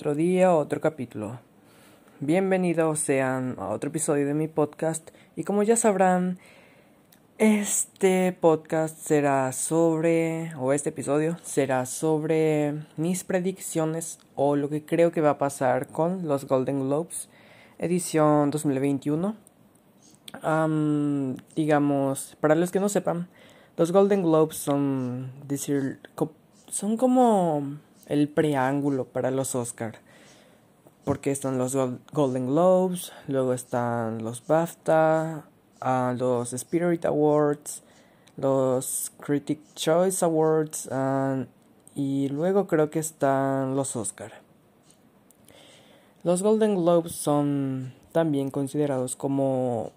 [0.00, 1.40] otro día, otro capítulo.
[2.20, 6.38] Bienvenidos sean a otro episodio de mi podcast y como ya sabrán,
[7.36, 15.12] este podcast será sobre, o este episodio será sobre mis predicciones o lo que creo
[15.12, 17.28] que va a pasar con los Golden Globes
[17.78, 19.36] edición 2021.
[21.54, 23.28] digamos, para los que no sepan,
[23.76, 26.00] los Golden Globes son decir,
[26.70, 27.76] son como
[28.10, 29.94] el preángulo para los Oscar.
[31.04, 31.76] Porque están los
[32.12, 35.44] Golden Globes, luego están los BAFTA,
[35.80, 37.82] uh, los Spirit Awards,
[38.36, 40.88] los Critic Choice Awards
[41.94, 44.32] y luego creo que están los Oscar.
[46.24, 49.92] Los Golden Globes son también considerados como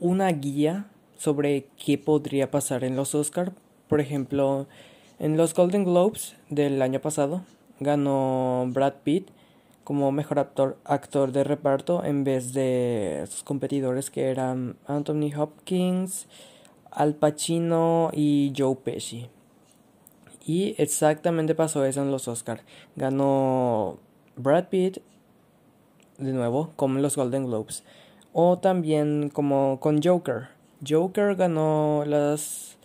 [0.00, 0.86] una guía
[1.18, 3.52] sobre qué podría pasar en los Oscar.
[3.88, 4.66] Por ejemplo,
[5.24, 7.40] en los Golden Globes del año pasado
[7.80, 9.30] ganó Brad Pitt
[9.82, 16.26] como mejor actor, actor de reparto en vez de sus competidores que eran Anthony Hopkins,
[16.90, 19.30] Al Pacino y Joe Pesci.
[20.44, 22.62] Y exactamente pasó eso en los Oscars.
[22.94, 23.96] Ganó
[24.36, 24.98] Brad Pitt
[26.18, 27.82] de nuevo como en los Golden Globes.
[28.34, 30.48] O también como con Joker.
[30.86, 32.76] Joker ganó las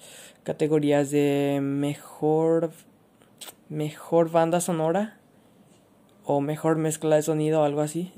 [0.50, 2.72] categorías de mejor
[3.70, 5.20] mejor banda sonora
[6.26, 8.12] o mejor mezcla de sonido o algo así.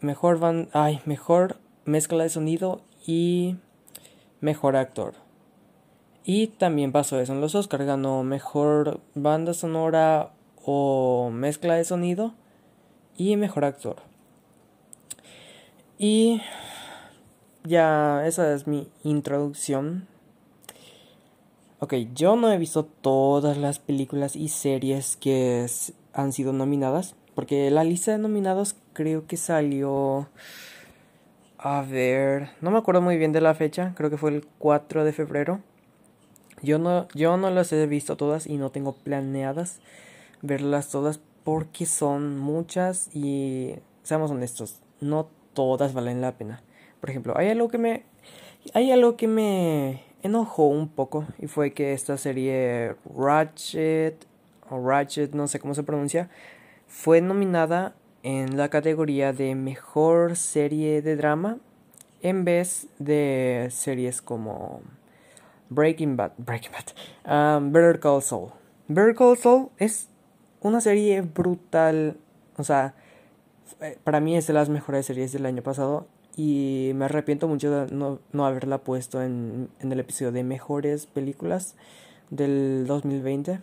[0.00, 3.56] Mejor van ay mejor mezcla de sonido y
[4.40, 5.12] mejor actor.
[6.24, 10.30] Y también pasó eso en los Oscars ganó mejor banda sonora
[10.64, 12.32] o mezcla de sonido
[13.18, 13.96] y mejor actor.
[15.98, 16.40] Y
[17.68, 20.08] ya esa es mi introducción.
[21.78, 25.66] Ok, yo no he visto todas las películas y series que
[26.12, 30.28] han sido nominadas, porque la lista de nominados creo que salió...
[31.60, 35.04] A ver, no me acuerdo muy bien de la fecha, creo que fue el 4
[35.04, 35.60] de febrero.
[36.62, 39.80] Yo no, yo no las he visto todas y no tengo planeadas
[40.42, 46.62] verlas todas porque son muchas y seamos honestos, no todas valen la pena.
[47.00, 48.04] Por ejemplo, hay algo que me.
[48.74, 51.26] Hay algo que me enojó un poco.
[51.38, 54.26] Y fue que esta serie Ratchet.
[54.70, 56.28] O Ratchet, no sé cómo se pronuncia.
[56.86, 61.58] Fue nominada en la categoría de mejor serie de drama.
[62.20, 64.82] En vez de series como
[65.70, 66.32] Breaking Bad.
[66.36, 67.58] Breaking Bad.
[67.58, 68.50] Um, Better Call Saul.
[68.88, 70.08] Better Call Saul es
[70.60, 72.16] una serie brutal.
[72.56, 72.94] O sea,
[74.02, 76.06] para mí es de las mejores series del año pasado
[76.38, 81.06] y me arrepiento mucho de no, no haberla puesto en, en, el episodio de mejores
[81.06, 81.74] películas
[82.30, 83.58] del 2020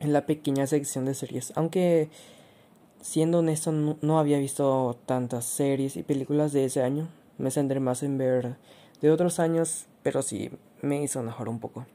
[0.00, 1.52] en la pequeña sección de series.
[1.54, 2.08] Aunque
[3.00, 7.06] siendo honesto no, no, había visto tantas series y películas de ese año.
[7.38, 8.56] Me centré más en ver
[9.00, 10.50] de otros años pero sí
[10.82, 11.86] me hizo enojar un poco.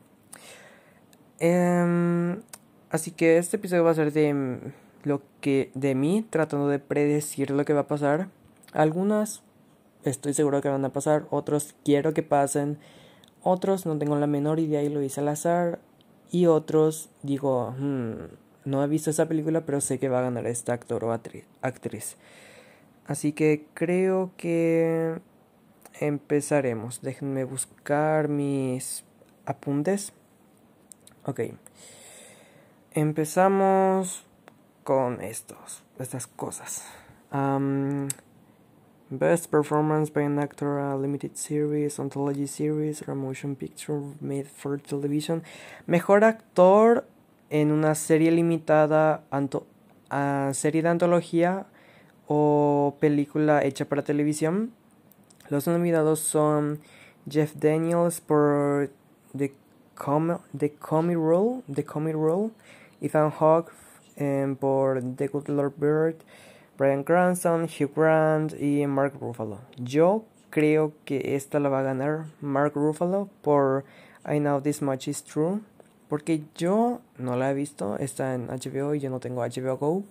[1.39, 2.37] Eh,
[2.89, 4.59] así que este episodio va a ser de
[5.03, 8.29] lo que de mí tratando de predecir lo que va a pasar.
[8.71, 9.43] Algunas
[10.03, 12.77] estoy seguro que van a pasar, otros quiero que pasen,
[13.43, 15.79] otros no tengo la menor idea y lo hice al azar,
[16.31, 18.13] y otros digo, hmm,
[18.65, 22.17] no he visto esa película, pero sé que va a ganar este actor o actriz.
[23.07, 25.19] Así que creo que
[25.99, 27.01] empezaremos.
[27.01, 29.03] Déjenme buscar mis
[29.45, 30.13] apuntes.
[31.25, 31.41] Ok.
[32.91, 34.23] Empezamos
[34.83, 36.85] con estos, estas cosas.
[39.19, 44.47] Best Performance by an Actor, a Limited Series, Anthology Series, or a Motion Picture Made
[44.47, 45.43] for Television.
[45.87, 47.03] Mejor actor
[47.49, 49.67] en una serie limitada, anto
[50.53, 51.65] serie de antología
[52.29, 54.71] o película hecha para televisión.
[55.49, 56.79] Los nominados son
[57.29, 58.89] Jeff Daniels por
[59.37, 59.51] The,
[59.95, 62.51] Com The Comic Role, The Comic Role,
[63.01, 63.73] Ethan Hawke
[64.15, 66.15] eh, por The Good Lord Bird.
[66.79, 69.59] Brian Cranston, Hugh Grant y Mark Ruffalo.
[69.75, 73.83] Yo creo que esta la va a ganar Mark Ruffalo por
[74.25, 75.59] I Know This Much Is True.
[76.07, 80.03] Porque yo no la he visto, está en HBO y yo no tengo HBO Go.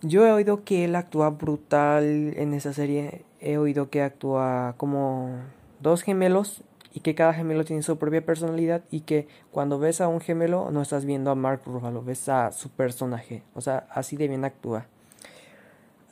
[0.00, 3.26] Yo he oído que él actúa brutal en esa serie.
[3.40, 5.36] He oído que actúa como
[5.80, 6.64] dos gemelos
[6.94, 10.70] y que cada gemelo tiene su propia personalidad y que cuando ves a un gemelo
[10.70, 13.42] no estás viendo a Mark Ruffalo, ves a su personaje.
[13.52, 14.86] O sea, así de bien actúa.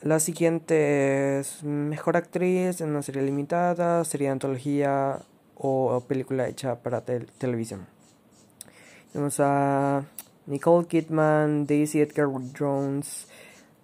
[0.03, 5.21] La siguiente es Mejor Actriz en una serie limitada, serie de antología
[5.55, 7.87] o película hecha para televisión.
[9.13, 10.03] Vamos a
[10.45, 12.27] Nicole Kidman, Daisy Edgar
[12.59, 13.27] Jones,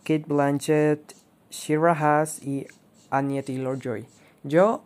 [0.03, 1.15] Kate Blanchett,
[1.51, 2.67] Shira Haas y
[3.09, 4.05] Anya Taylor Joy.
[4.43, 4.83] Yo,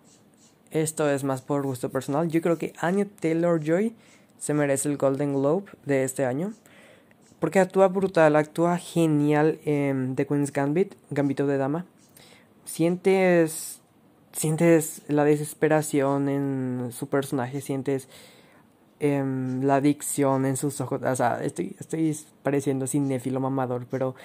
[0.70, 3.96] esto es más por gusto personal, yo creo que Anya Taylor Joy
[4.38, 6.54] se merece el Golden Globe de este año.
[7.44, 11.86] Porque actúa brutal, actúa genial en The Queen's Gambit, Gambito de Dama.
[12.64, 13.82] Sientes.
[14.32, 18.08] Sientes la desesperación en su personaje, sientes
[19.02, 21.02] em, la adicción en sus ojos.
[21.04, 24.16] O sea, estoy, estoy pareciendo cinéfilo mamador, pero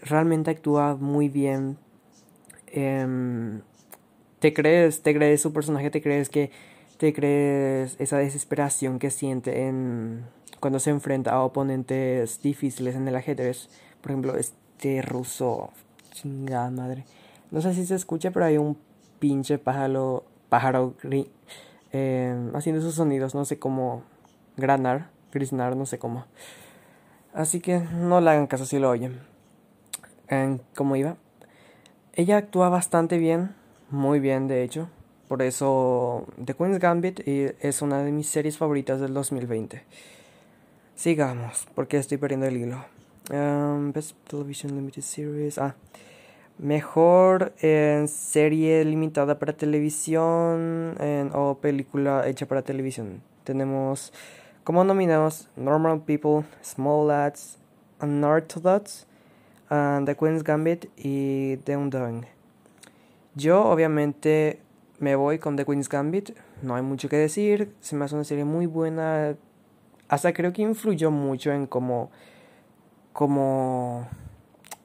[0.00, 1.76] realmente actúa muy bien.
[2.68, 3.62] Em,
[4.38, 6.52] te crees, te crees su personaje, te crees que.
[6.98, 10.22] Te crees esa desesperación que siente en
[10.64, 13.68] cuando se enfrenta a oponentes difíciles en el ajedrez.
[14.00, 15.68] Por ejemplo, este ruso,
[16.12, 17.04] chingada madre.
[17.50, 18.78] No sé si se escucha, pero hay un
[19.18, 20.94] pinche pájaro, pájaro
[21.92, 24.04] eh, haciendo sus sonidos, no sé cómo
[24.56, 26.24] granar, grisnar, no sé cómo.
[27.34, 29.20] Así que no le hagan caso si lo oyen.
[30.74, 31.18] ¿Cómo iba?
[32.14, 33.54] Ella actúa bastante bien,
[33.90, 34.88] muy bien de hecho.
[35.28, 40.13] Por eso The Queen's Gambit es una de mis series favoritas del 2020.
[40.96, 42.84] Sigamos, porque estoy perdiendo el hilo.
[43.30, 45.58] Um, Best Television Limited Series.
[45.58, 45.74] Ah,
[46.58, 47.52] mejor
[48.06, 50.94] serie limitada para televisión
[51.32, 53.22] o película hecha para televisión.
[53.42, 54.12] Tenemos
[54.62, 57.58] como nominados Normal People, Small Lads,
[58.00, 59.06] Unorthodox,
[59.68, 62.26] and The Queen's Gambit y The Undoing.
[63.34, 64.60] Yo obviamente
[65.00, 66.30] me voy con The Queen's Gambit,
[66.62, 69.36] no hay mucho que decir, se me hace una serie muy buena,
[70.14, 72.12] hasta creo que influyó mucho en cómo,
[73.12, 74.06] como,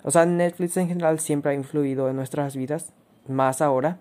[0.03, 2.93] o sea, Netflix en general siempre ha influido en nuestras vidas,
[3.27, 3.99] más ahora,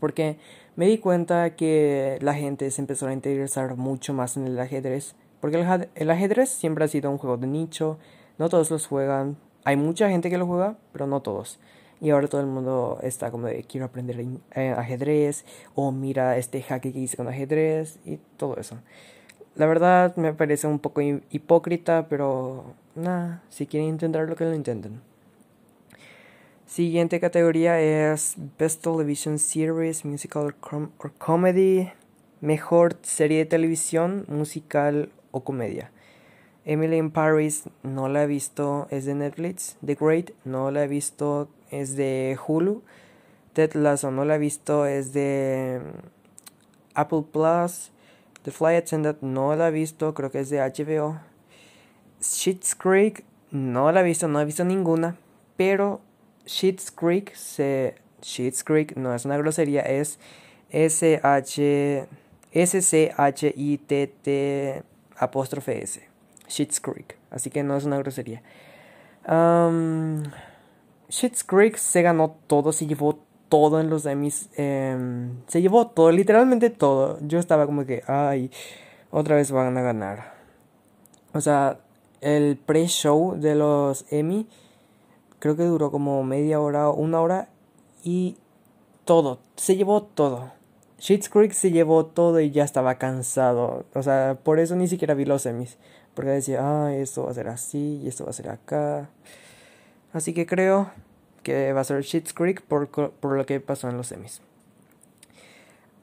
[0.00, 0.38] porque
[0.74, 5.16] me di cuenta que la gente se empezó a interesar mucho más en el ajedrez,
[5.40, 7.98] porque el, el ajedrez siempre ha sido un juego de nicho,
[8.38, 11.60] no todos los juegan, hay mucha gente que lo juega, pero no todos.
[12.00, 15.44] Y ahora todo el mundo está como de quiero aprender ajedrez
[15.74, 18.78] o mira este jaque que hice con ajedrez y todo eso.
[19.54, 25.00] La verdad me parece un poco hipócrita, pero nada, si quieren intentarlo, que lo intenten.
[26.66, 30.54] Siguiente categoría es Best Television Series, Musical
[30.98, 31.90] or Comedy.
[32.40, 35.92] Mejor serie de televisión, musical o comedia.
[36.64, 39.76] Emily in Paris no la he visto, es de Netflix.
[39.84, 42.82] The Great no la he visto, es de Hulu.
[43.52, 45.80] Ted Lasso no la he visto, es de
[46.94, 47.91] Apple Plus.
[48.44, 51.20] The Fly Attendant no la he visto, creo que es de HBO.
[52.20, 55.16] Sheets Creek no la he visto, no he visto ninguna.
[55.56, 56.00] Pero
[56.46, 57.94] Sheets Creek se.
[58.20, 60.18] Sheets Creek no es una grosería, es
[60.70, 62.08] S-H.
[62.52, 64.02] S-C-H-I-T-T
[65.16, 66.02] apóstrofe S.
[66.48, 67.16] Sheets Creek.
[67.30, 68.42] Así que no es una grosería.
[69.26, 70.24] Um,
[71.08, 74.48] Sheets Creek se ganó todo, se llevó todo en los Emmys.
[74.56, 77.18] Em, se llevó todo, literalmente todo.
[77.20, 78.50] Yo estaba como que, ay,
[79.10, 80.32] otra vez van a ganar.
[81.34, 81.78] O sea,
[82.22, 84.48] el pre-show de los Emmy
[85.38, 87.50] creo que duró como media hora o una hora
[88.02, 88.38] y
[89.04, 90.52] todo, se llevó todo.
[90.98, 93.84] Sheets Creek se llevó todo y ya estaba cansado.
[93.92, 95.76] O sea, por eso ni siquiera vi los Emmys.
[96.14, 99.10] Porque decía, ah, esto va a ser así y esto va a ser acá.
[100.14, 100.90] Así que creo
[101.42, 104.40] que va a ser Shit's Creek por, por lo que pasó en los semis.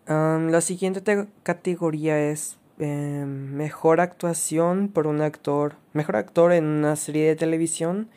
[0.07, 7.27] la siguiente categoría es em, mejor actuación por un actor, mejor actor en una serie
[7.27, 8.09] de televisión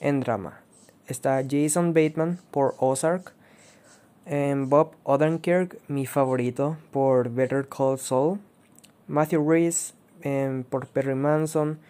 [0.00, 0.60] en drama.
[1.06, 3.32] Está Jason Bateman por Ozark,
[4.26, 8.38] em, Bob Odenkirk, mi favorito, por Better Call Saul,
[9.08, 11.80] Matthew Reese em, por Perry Manson,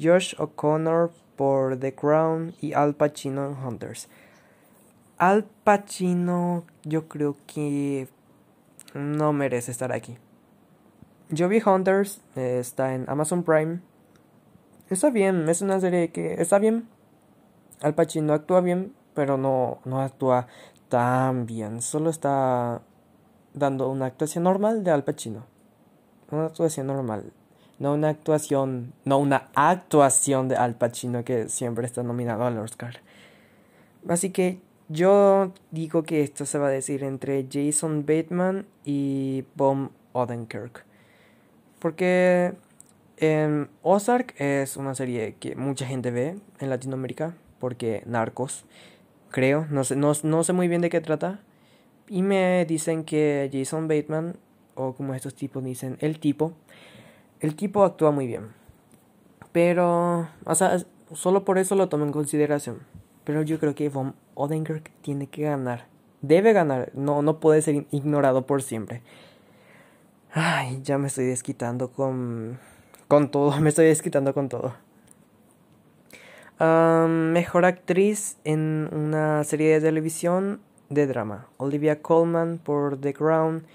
[0.00, 4.08] Josh O'Connor por The Crown y Al Pacino Hunters.
[5.18, 8.08] Al Pacino yo creo que
[8.94, 10.18] no merece estar aquí.
[11.30, 13.80] Yo Hunters, está en Amazon Prime.
[14.90, 16.88] Está bien, es una serie que está bien.
[17.80, 20.46] Al Pacino actúa bien, pero no, no actúa
[20.88, 21.80] tan bien.
[21.80, 22.82] Solo está
[23.54, 25.46] dando una actuación normal de Al Pacino.
[26.30, 27.32] Una actuación normal.
[27.78, 33.00] No una actuación, no una actuación de Al Pacino que siempre está nominado al Oscar.
[34.08, 39.90] Así que yo digo que esto se va a decir entre Jason Bateman y Bob
[40.12, 40.84] Odenkirk.
[41.78, 42.52] Porque
[43.16, 47.34] en Ozark es una serie que mucha gente ve en Latinoamérica.
[47.58, 48.64] Porque Narcos,
[49.30, 51.40] creo, no sé, no, no sé muy bien de qué trata.
[52.08, 54.36] Y me dicen que Jason Bateman,
[54.74, 56.52] o como estos tipos dicen, el tipo,
[57.40, 58.48] el tipo actúa muy bien.
[59.52, 60.78] Pero, o sea,
[61.14, 62.80] solo por eso lo tomo en consideración.
[63.24, 65.86] Pero yo creo que Von Odenkirk tiene que ganar.
[66.20, 66.90] Debe ganar.
[66.94, 69.02] No, no puede ser ignorado por siempre.
[70.32, 72.58] Ay, ya me estoy desquitando con...
[73.08, 73.54] Con todo.
[73.60, 74.74] Me estoy desquitando con todo.
[76.58, 81.48] mejor actriz en una serie de televisión de drama.
[81.58, 83.66] Olivia Colman por The Crown.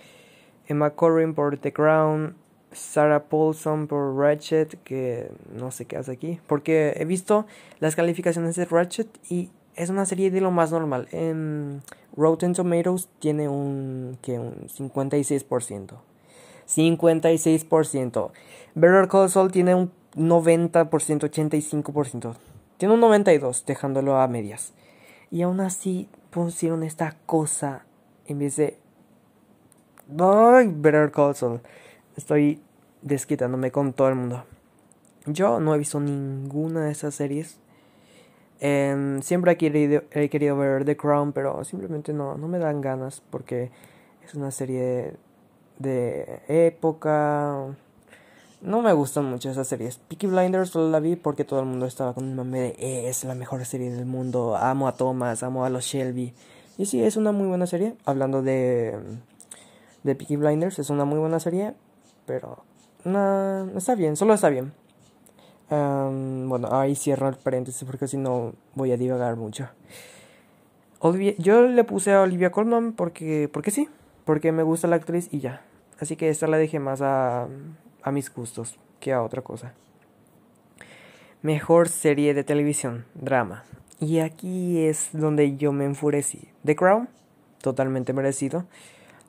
[0.67, 2.35] Emma Corrin por The Crown.
[2.71, 7.47] Sarah Paulson por Ratchet, que no sé qué hace aquí, porque he visto
[7.79, 11.07] las calificaciones de Ratchet y es una serie de lo más normal.
[11.11, 11.83] En
[12.15, 15.93] Rotten Tomatoes tiene un, que un 56%.
[16.67, 18.31] 56%.
[18.75, 22.35] Better Call Saul tiene un 90%, 85%.
[22.77, 24.73] Tiene un 92%, dejándolo a medias.
[25.31, 27.85] Y aún así pusieron esta cosa
[28.25, 28.77] en vez de...
[30.19, 30.73] ¡Ay!
[30.73, 31.61] Better Call Saul.
[32.15, 32.61] Estoy
[33.03, 34.43] desquitándome con todo el mundo.
[35.27, 37.59] Yo no he visto ninguna de esas series.
[38.59, 42.81] Em, siempre he querido, he querido ver The Crown, pero simplemente no, no me dan
[42.81, 43.71] ganas porque
[44.25, 45.13] es una serie
[45.79, 47.75] de época.
[48.61, 49.97] No me gustan mucho esas series.
[49.97, 53.09] Peaky Blinders solo la vi porque todo el mundo estaba con el mame de eh,
[53.09, 54.57] es la mejor serie del mundo.
[54.57, 56.33] Amo a Thomas, amo a los Shelby.
[56.77, 57.95] Y sí, es una muy buena serie.
[58.05, 58.97] Hablando de,
[60.03, 61.75] de Peaky Blinders, es una muy buena serie.
[62.25, 62.63] Pero
[63.03, 64.73] no, está bien, solo está bien.
[65.69, 69.69] Bueno, ahí cierro el paréntesis porque si no voy a divagar mucho.
[71.37, 73.89] yo le puse a Olivia Colman porque, porque sí,
[74.25, 75.61] porque me gusta la actriz y ya.
[75.99, 77.47] Así que esta la dejé más a,
[78.03, 79.73] a mis gustos que a otra cosa.
[81.41, 83.63] Mejor serie de televisión, drama.
[83.99, 86.47] Y aquí es donde yo me enfurecí.
[86.63, 87.09] The Crown,
[87.61, 88.65] totalmente merecido.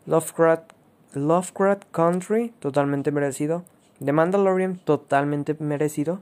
[0.06, 0.72] Lovecraft
[1.14, 3.64] Lovecraft Country, totalmente merecido.
[4.04, 6.20] The Mandalorian, totalmente merecido.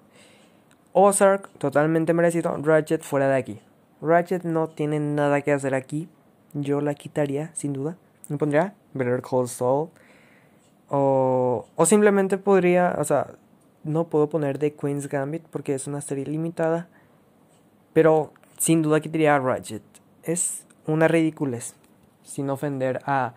[0.92, 2.56] Ozark, totalmente merecido.
[2.62, 3.61] Ratchet, fuera de aquí.
[4.00, 6.09] Ratchet no tiene nada que hacer aquí.
[6.54, 7.97] Yo la quitaría, sin duda.
[8.28, 9.90] Me pondría Better Call Saul.
[10.88, 13.35] O, o simplemente podría, o sea,
[13.85, 16.88] no puedo poner The Queen's Gambit porque es una serie limitada.
[17.92, 19.83] Pero sin duda quitaría Ratchet.
[20.23, 21.75] Es una ridiculez.
[22.23, 23.35] Sin ofender a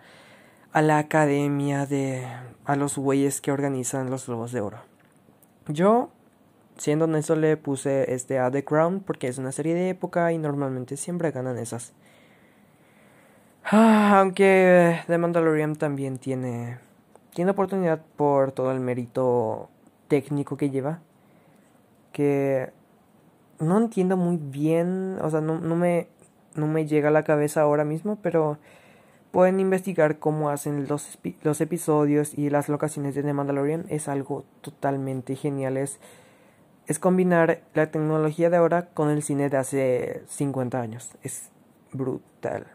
[0.72, 2.26] a la academia de
[2.64, 4.78] a los güeyes que organizan los globos de oro.
[5.68, 6.10] Yo,
[6.76, 10.38] siendo honesto, le puse este a The Crown porque es una serie de época y
[10.38, 11.92] normalmente siempre ganan esas.
[13.64, 16.78] Ah, aunque The Mandalorian también tiene
[17.34, 19.68] tiene oportunidad por todo el mérito
[20.08, 21.00] técnico que lleva.
[22.12, 22.72] Que
[23.58, 26.08] no entiendo muy bien, o sea, no, no me
[26.54, 28.58] no me llega a la cabeza ahora mismo, pero
[29.30, 31.18] pueden investigar cómo hacen los,
[31.60, 33.86] episodios y las locaciones de The Mandalorian.
[33.88, 35.76] Es algo totalmente genial.
[35.76, 35.98] Es,
[36.98, 41.10] combinar la tecnología de ahora con el cine de hace 50 años.
[41.22, 41.50] Es
[41.92, 42.66] brutal.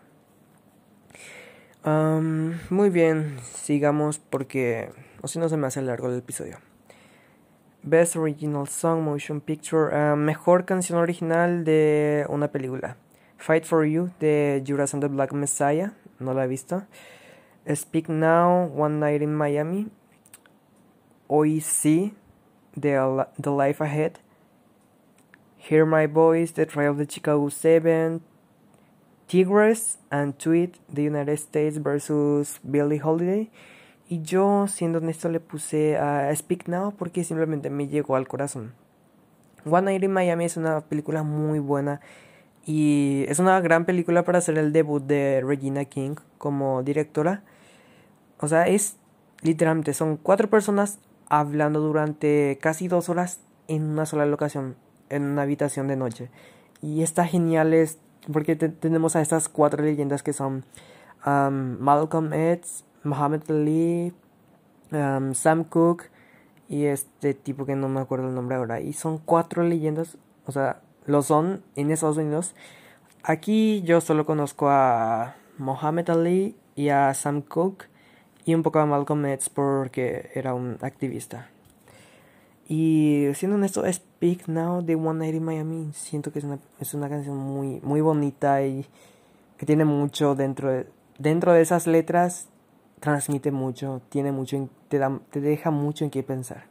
[2.70, 4.90] muy bien, sigamos porque
[5.22, 6.60] o si no se me hace largo el episodio.
[7.82, 12.98] Best Original Song Motion Picture, mejor canción original de una película.
[13.38, 16.84] Fight for You de Judas and the Black Messiah no la he visto.
[17.74, 19.88] Speak Now, One Night in Miami.
[21.28, 22.14] Hoy sí,
[22.76, 24.20] The, the Life Ahead.
[25.58, 28.22] Hear My Voice, The Trial of the Chicago Seven.
[29.28, 33.50] Tigress and Tweet, The United States versus Billie Holiday.
[34.08, 38.74] Y yo, siendo honesto, le puse a Speak Now porque simplemente me llegó al corazón.
[39.66, 42.02] One Night in Miami es una película muy buena
[42.66, 47.44] y es una gran película para hacer el debut de Regina King como directora.
[48.40, 48.98] O sea, es
[49.42, 54.76] literalmente, son cuatro personas hablando durante casi dos horas en una sola locación,
[55.10, 56.30] en una habitación de noche.
[56.82, 58.00] Y está genial es
[58.32, 60.66] porque tenemos a estas cuatro leyendas que son
[61.26, 64.14] um, Malcolm X, Muhammad Ali,
[64.92, 66.10] um, Sam Cooke
[66.68, 68.82] y este tipo que no me acuerdo el nombre ahora.
[68.82, 70.18] Y son cuatro leyendas,
[70.48, 72.56] o sea, lo son en Estados Unidos.
[73.24, 77.88] Aquí yo solo conozco a Mohammed Ali y a Sam Cooke
[78.46, 81.50] y un poco a Malcolm X porque era un activista.
[82.68, 86.94] Y siendo honesto, Speak Now de One Night in Miami, siento que es una, es
[86.94, 88.86] una canción muy, muy bonita y
[89.58, 90.88] que tiene mucho dentro de,
[91.20, 92.48] dentro de esas letras,
[93.00, 96.64] transmite mucho, tiene mucho, te, da, te deja mucho en qué pensar.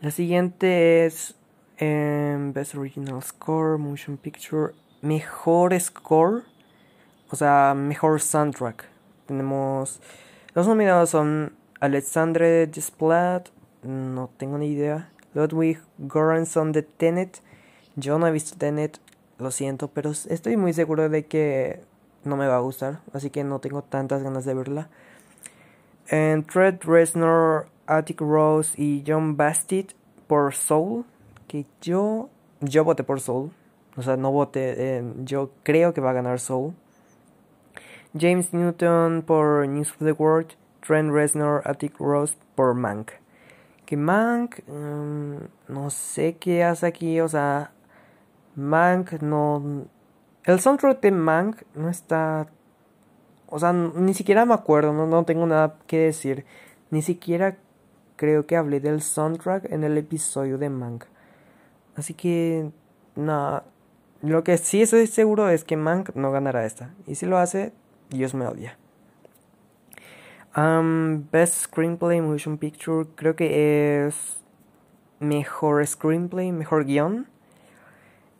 [0.00, 1.36] La siguiente es
[1.78, 6.44] Best Original Score, Motion Picture, Mejor Score,
[7.30, 8.84] o sea, Mejor Soundtrack.
[9.26, 10.00] Tenemos.
[10.54, 13.48] Los nominados son Alexandre Desplat,
[13.82, 15.10] no tengo ni idea.
[15.34, 17.42] Ludwig Göransson de Tenet.
[17.96, 19.00] Yo no he visto Tenet,
[19.38, 21.80] lo siento, pero estoy muy seguro de que
[22.24, 24.88] no me va a gustar, así que no tengo tantas ganas de verla.
[26.08, 29.86] En Trent Reznor, Attic Rose y John Bastid
[30.26, 31.04] por Soul,
[31.54, 32.30] que yo
[32.60, 33.52] yo voté por Soul,
[33.96, 36.74] o sea, no voté, yo creo que va a ganar Soul.
[38.18, 43.12] James Newton por News of the World, Trent Reznor, Attic Rose por Mank.
[43.86, 45.36] Que Mank, mm,
[45.68, 47.70] no sé qué hace aquí, o sea,
[48.56, 49.86] Mank no...
[50.42, 52.48] El soundtrack de Mank no está...
[53.46, 56.46] O sea, ni siquiera me acuerdo, no, no tengo nada que decir.
[56.90, 57.58] Ni siquiera
[58.16, 61.04] creo que hablé del soundtrack en el episodio de Mank.
[61.96, 62.70] Así que,
[63.16, 63.62] no.
[64.22, 66.94] Lo que sí estoy seguro es que Mank no ganará esta.
[67.06, 67.72] Y si lo hace,
[68.10, 68.78] Dios me odia.
[70.56, 74.40] Um, best Screenplay Motion Picture, creo que es
[75.18, 77.26] mejor screenplay, mejor guion.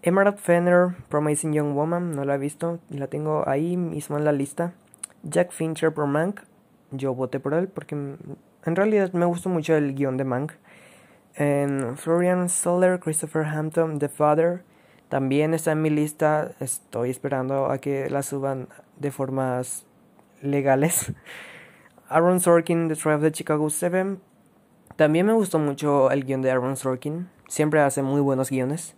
[0.02, 4.32] Emerald Fenner, Promising Young Woman, no la he visto, la tengo ahí mismo en la
[4.32, 4.75] lista.
[5.23, 6.42] Jack Fincher por Mank,
[6.90, 10.52] yo voté por él porque en realidad me gustó mucho el guion de Mank.
[11.36, 14.62] Florian Soler, Christopher Hampton, The Father,
[15.08, 16.52] también está en mi lista.
[16.60, 19.86] Estoy esperando a que la suban de formas
[20.42, 21.12] legales.
[22.08, 24.18] Aaron Sorkin, The Trial of the Chicago 7.
[24.96, 27.28] También me gustó mucho el guion de Aaron Sorkin.
[27.48, 28.94] Siempre hace muy buenos guiones.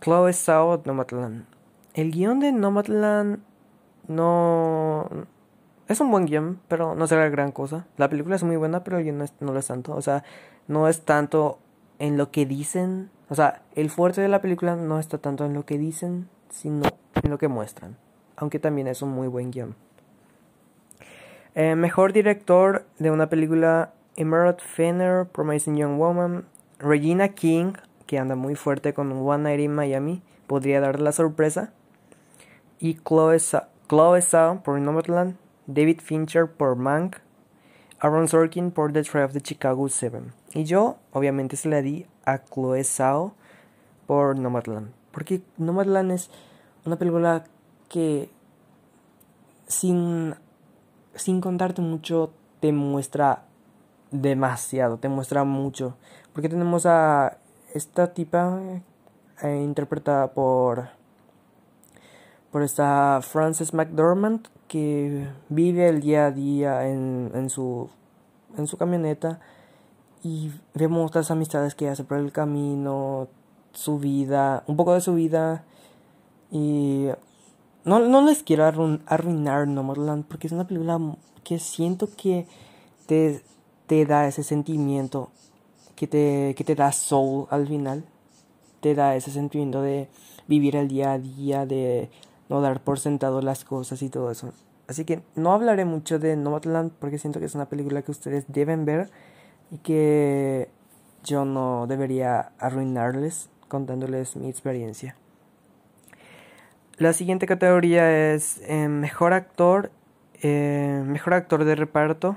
[0.00, 1.46] Chloe Zhao, Nomadland.
[1.94, 3.42] El guion de Nomadland
[4.08, 5.08] no...
[5.86, 7.86] Es un buen guion, pero no será gran cosa.
[7.98, 9.94] La película es muy buena, pero el guion no, lo es tanto.
[9.94, 10.24] O sea,
[10.66, 11.58] no es tanto
[11.98, 13.10] en lo que dicen.
[13.28, 16.84] O sea, el fuerte de la película no está tanto en lo que dicen, sino
[17.22, 17.96] en lo que muestran.
[18.36, 19.74] Aunque también es un muy buen guion.
[21.54, 26.46] Eh, mejor director de una película: Emerald Fenner, Promising Young Woman.
[26.78, 27.74] Regina King,
[28.06, 31.72] que anda muy fuerte con One Night in Miami, podría dar la sorpresa.
[32.78, 34.20] Y Chloe, Sa Chloe
[34.64, 35.43] por Nomadland.
[35.66, 37.16] David Fincher por Mank.
[38.00, 40.20] Aaron Sorkin por The Trial of the Chicago 7.
[40.54, 43.34] Y yo, obviamente, se la di a Chloe Zhao
[44.06, 44.92] por Nomadland.
[45.10, 46.30] Porque Nomadland es
[46.84, 47.44] una película
[47.88, 48.28] que,
[49.66, 50.34] sin,
[51.14, 53.44] sin contarte mucho, te muestra
[54.10, 55.96] demasiado, te muestra mucho.
[56.32, 57.38] Porque tenemos a
[57.72, 58.60] esta tipa
[59.42, 60.88] eh, interpretada por
[62.54, 67.90] por esta Frances McDormand que vive el día a día en, en, su,
[68.56, 69.40] en su camioneta
[70.22, 73.26] y vemos las amistades que hace por el camino,
[73.72, 75.64] su vida, un poco de su vida.
[76.52, 77.08] Y
[77.84, 78.66] no, no les quiero
[79.06, 81.00] arruinar Nomadland porque es una película
[81.42, 82.46] que siento que
[83.06, 83.42] te,
[83.88, 85.32] te da ese sentimiento,
[85.96, 88.04] que te, que te da soul al final,
[88.78, 90.08] te da ese sentimiento de
[90.46, 92.10] vivir el día a día, de
[92.48, 94.52] no dar por sentado las cosas y todo eso.
[94.86, 98.44] Así que no hablaré mucho de Nomadland porque siento que es una película que ustedes
[98.48, 99.10] deben ver
[99.70, 100.68] y que
[101.22, 105.16] yo no debería arruinarles contándoles mi experiencia.
[106.98, 109.90] La siguiente categoría es eh, mejor actor,
[110.42, 112.36] eh, mejor actor de reparto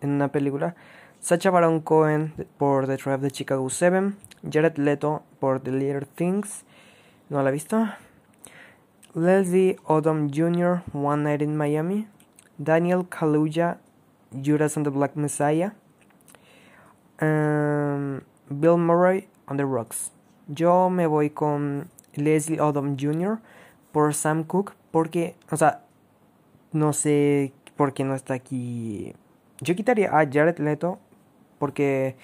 [0.00, 0.74] en una película.
[1.20, 4.14] Sacha Baron Cohen por The Tribe de Chicago 7,
[4.50, 6.64] Jared Leto por The Little Things,
[7.28, 7.86] no la he visto.
[9.14, 12.06] Leslie Odom Jr., One Night in Miami,
[12.62, 13.76] Daniel Kaluuya,
[14.40, 15.72] Judas and the Black Messiah,
[17.20, 20.12] um, Bill Murray on the Rocks.
[20.48, 23.38] Yo me voy con Leslie Odom Jr.
[23.92, 25.82] por Sam Cooke, porque, o sea,
[26.72, 29.14] no sé por qué no está aquí.
[29.60, 30.98] Yo quitaría a Jared Leto,
[31.58, 32.16] porque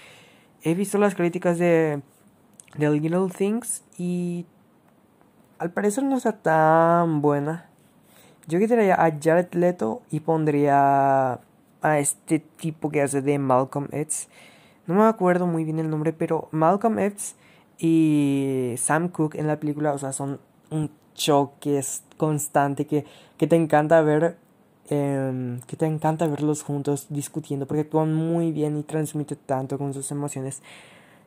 [0.63, 2.01] he visto las críticas de
[2.79, 4.47] The Little Things y
[5.59, 7.67] al parecer no está tan buena.
[8.47, 11.41] Yo quitaría a Jared Leto y pondría
[11.83, 14.29] a este tipo que hace de Malcolm X.
[14.87, 17.35] No me acuerdo muy bien el nombre, pero Malcolm X
[17.79, 20.41] y Sam Cooke en la película, o sea, son
[20.71, 21.81] un choque
[22.17, 23.05] constante que,
[23.37, 24.37] que te encanta ver.
[24.91, 29.93] Em, que te encanta verlos juntos discutiendo porque actúan muy bien y transmiten tanto con
[29.93, 30.63] sus emociones.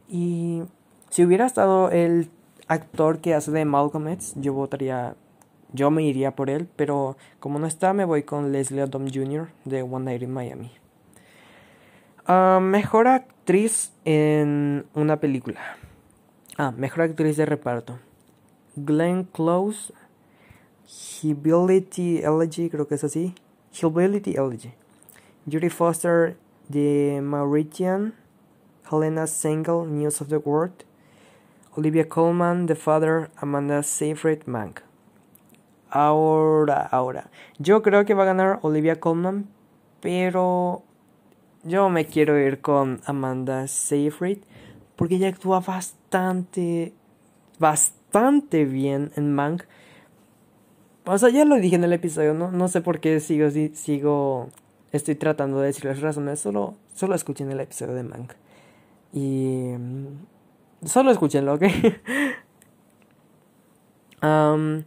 [0.10, 0.63] Y
[1.12, 2.32] si hubiera estado el
[2.72, 5.16] actor que hace de Malcolm X, yo votaría,
[5.74, 9.50] yo me iría por él, pero como no está, me voy con Leslie Odom Jr.
[9.66, 10.72] de One Night in Miami.
[12.26, 15.60] Ah, mejor actriz en una película.
[16.58, 18.00] Ah, mejor actriz de reparto.
[18.78, 19.94] Glenn Close,
[20.88, 23.36] Hillbility Elegy, creo que es así.
[23.74, 24.74] Hillbility Elegy.
[25.46, 26.38] Judy Foster
[26.70, 28.14] de Mauritian.
[28.92, 30.84] Helena Sengel, News of the World,
[31.76, 34.82] Olivia Colman, The Father, Amanda Seyfried, Mank.
[35.90, 37.30] Ahora, ahora.
[37.60, 39.48] Yo creo que va a ganar Olivia Colman,
[40.02, 40.84] pero
[41.64, 44.40] yo me quiero ir con Amanda Seyfried
[44.96, 46.94] porque ella actúa bastante,
[47.58, 49.64] bastante bien en Mank.
[51.06, 54.50] O sea, ya lo dije en el episodio, no, no sé por qué sigo, sigo,
[54.92, 58.34] estoy tratando de decir las razones, solo, solo escuchen el episodio de Mank.
[59.14, 59.74] Y
[60.84, 61.63] Solo escúchenlo, ¿ok?
[64.24, 64.84] um,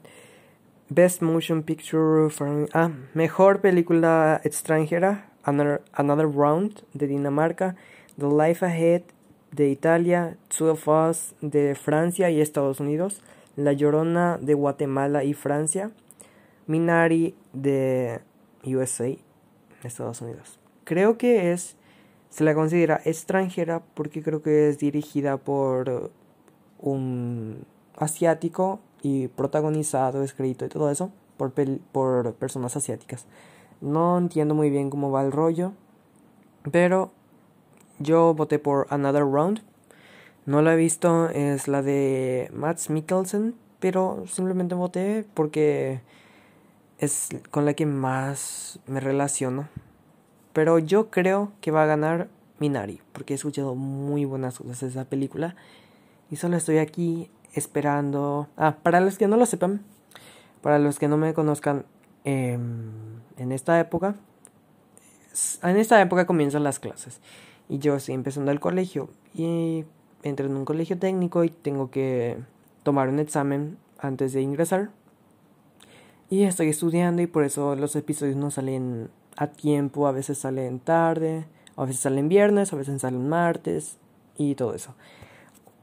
[0.88, 2.68] Best Motion Picture for...
[2.72, 5.30] Ah, mejor película extranjera.
[5.44, 7.76] Another, Another Round de Dinamarca.
[8.18, 9.02] The Life Ahead
[9.52, 10.36] de Italia.
[10.48, 13.22] Two of Us de Francia y Estados Unidos.
[13.56, 15.92] La Llorona de Guatemala y Francia.
[16.66, 18.20] Minari de
[18.64, 19.14] USA,
[19.82, 20.58] Estados Unidos.
[20.84, 21.76] Creo que es
[22.34, 26.10] se la considera extranjera porque creo que es dirigida por
[26.80, 27.64] un
[27.96, 31.52] asiático y protagonizado, escrito y todo eso por,
[31.92, 33.26] por personas asiáticas.
[33.80, 35.74] No entiendo muy bien cómo va el rollo,
[36.72, 37.12] pero
[38.00, 39.62] yo voté por Another Round.
[40.44, 46.00] No la he visto, es la de Matt Mikkelsen, pero simplemente voté porque
[46.98, 49.68] es con la que más me relaciono.
[50.54, 54.86] Pero yo creo que va a ganar Minari, porque he escuchado muy buenas cosas de
[54.86, 55.56] esa película.
[56.30, 58.48] Y solo estoy aquí esperando.
[58.56, 59.82] Ah, para los que no lo sepan,
[60.62, 61.84] para los que no me conozcan,
[62.24, 62.92] em,
[63.36, 64.14] en esta época,
[65.62, 67.20] en esta época comienzan las clases.
[67.68, 69.10] Y yo estoy empezando el colegio.
[69.34, 69.84] Y
[70.22, 72.38] entro en un colegio técnico y tengo que
[72.84, 74.90] tomar un examen antes de ingresar.
[76.30, 80.80] Y estoy estudiando y por eso los episodios no salen a tiempo, a veces salen
[80.80, 83.98] tarde, a veces salen viernes, a veces salen martes
[84.36, 84.94] y todo eso.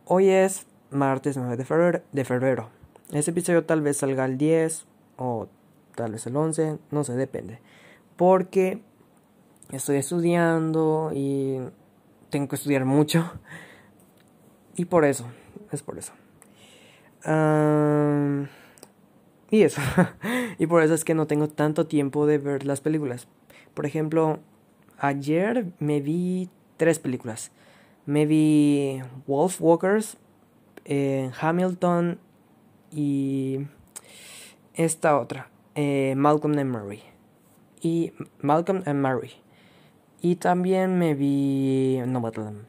[0.05, 2.01] Hoy es martes 9 de febrero.
[2.11, 2.69] De febrero.
[3.11, 4.85] Este episodio tal vez salga el 10
[5.17, 5.47] o
[5.95, 7.59] tal vez el 11, no sé, depende.
[8.15, 8.81] Porque
[9.71, 11.59] estoy estudiando y
[12.29, 13.31] tengo que estudiar mucho.
[14.75, 15.25] Y por eso,
[15.71, 16.13] es por eso.
[19.49, 19.81] y eso.
[20.57, 23.27] y por eso es que no tengo tanto tiempo de ver las películas.
[23.73, 24.39] Por ejemplo,
[24.97, 27.51] ayer me vi tres películas.
[28.05, 30.17] Me vi Wolf Walkers,
[30.85, 32.19] eh, Hamilton
[32.91, 33.67] y
[34.73, 37.01] esta otra, eh, Malcolm and Mary.
[37.81, 39.31] Y Malcolm and Mary.
[40.21, 42.65] Y también me vi Nomadland.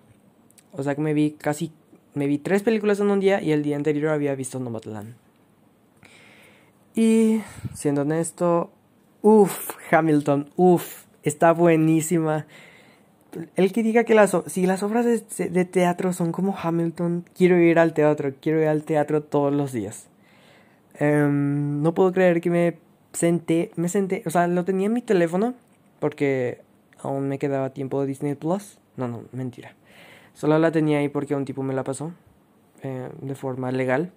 [0.72, 1.72] O sea que me vi casi,
[2.14, 5.14] me vi tres películas en un día y el día anterior había visto Nomadland.
[6.94, 7.42] Y
[7.74, 8.70] siendo honesto,
[9.22, 12.44] Uf, Hamilton, uf, está buenísima.
[13.54, 17.78] El que diga que las, si las obras de, teatro son como Hamilton, quiero ir
[17.78, 20.08] al teatro, quiero ir al teatro todos los días.
[20.98, 22.78] Em, no puedo creer que me
[23.12, 25.54] senté, me senté, o sea, lo tenía en mi teléfono
[26.00, 26.60] porque
[27.00, 28.78] aún me quedaba tiempo de Disney Plus.
[28.96, 29.74] No, no, mentira.
[30.34, 32.12] Solo la tenía ahí porque un tipo me la pasó
[32.82, 34.10] eh, de forma legal.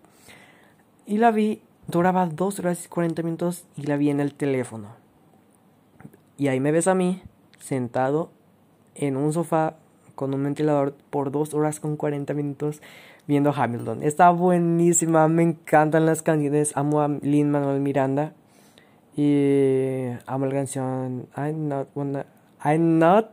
[1.06, 4.90] Y la vi Duraba 2 horas y 40 minutos y la vi en el teléfono.
[6.38, 7.22] Y ahí me ves a mí,
[7.60, 8.32] sentado
[8.96, 9.76] en un sofá
[10.16, 12.82] con un ventilador por 2 horas con 40 minutos
[13.28, 14.04] viendo Hamilton.
[14.04, 16.76] Está buenísima, me encantan las canciones.
[16.76, 18.34] Amo a Lin Manuel Miranda.
[19.16, 22.26] Y amo la canción I'm not, gonna,
[22.64, 23.30] I'm not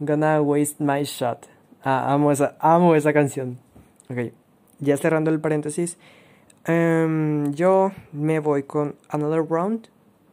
[0.00, 1.46] gonna waste my shot.
[1.82, 3.58] Ah, amo esa, amo esa canción.
[4.10, 4.32] Ok,
[4.80, 5.96] ya cerrando el paréntesis.
[6.64, 9.88] Em, yo me voy con Another Round,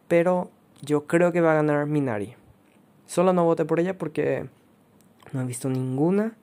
[0.07, 0.49] pero
[0.81, 2.35] yo creo que va a ganar Minari.
[3.05, 4.47] Solo no voté por ella porque
[5.31, 6.35] no he visto ninguna.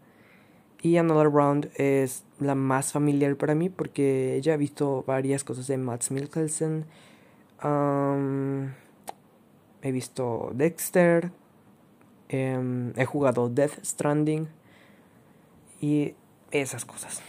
[0.81, 5.67] Y Another Round es la más familiar para mí porque ella ha visto varias cosas
[5.69, 6.87] de Matt Mikkelsen.
[9.83, 11.31] he visto Dexter.
[12.29, 14.49] Em, he jugado Death Stranding.
[15.81, 16.15] Y
[16.51, 17.23] esas cosas.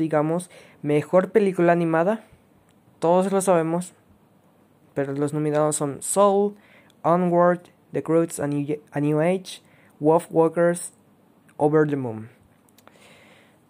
[0.00, 0.48] Sigamos.
[0.80, 2.24] Mejor película animada.
[3.00, 3.92] Todos lo sabemos.
[4.94, 6.56] Pero los nominados son Soul,
[7.02, 7.60] Onward,
[7.92, 9.60] The Croods, A New, Age,
[9.98, 10.94] Wolf Walkers,
[11.58, 12.30] Over the Moon.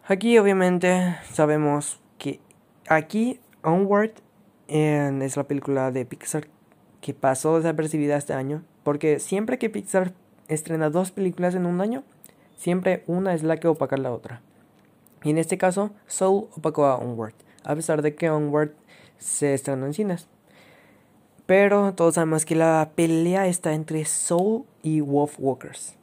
[0.06, 2.38] Aquí obviamente sabemos que
[2.88, 4.12] aquí Onward
[4.68, 6.46] es la película de Pixar
[7.00, 8.62] que pasó desapercibida este año.
[8.84, 10.12] Porque siempre que Pixar
[10.46, 12.04] estrena dos películas en un año,
[12.56, 14.42] siempre una es la que opaca la otra.
[15.22, 18.72] Y en este caso, Soul opacó a Onward, a pesar de que Onward
[19.18, 20.28] se estrenó en cines.
[21.46, 25.96] Pero todos sabemos que la pelea está entre Soul y Wolf Walkers.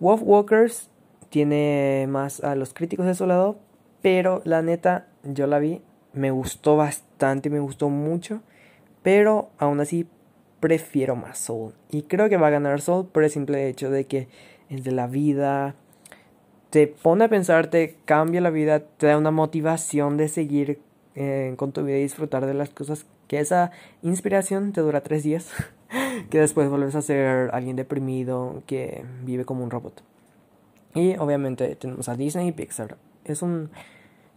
[0.00, 0.90] Wolf Walkers
[1.28, 3.58] tiene más a los críticos de su lado,
[4.00, 5.80] pero la neta, yo la vi,
[6.12, 8.42] me gustó bastante, me gustó mucho,
[9.02, 10.06] pero aún así
[10.60, 11.74] prefiero más Soul.
[11.90, 14.28] Y creo que va a ganar Soul por el simple hecho de que
[14.68, 15.74] es de la vida,
[16.72, 20.80] te pone a pensar, te cambia la vida, te da una motivación de seguir
[21.14, 23.04] eh, con tu vida y disfrutar de las cosas.
[23.28, 25.50] Que esa inspiración te dura tres días,
[26.30, 30.02] que después vuelves a ser alguien deprimido que vive como un robot.
[30.94, 32.96] Y obviamente tenemos a Disney y Pixar.
[33.26, 33.68] Es un.